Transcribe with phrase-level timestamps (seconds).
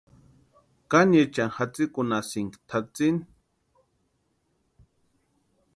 [0.91, 3.21] ¿Kániechani jatsikunhasïnki tʼatsíni?